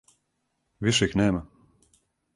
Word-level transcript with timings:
Више 0.87 1.09
их 1.09 1.13
нема. 1.23 1.45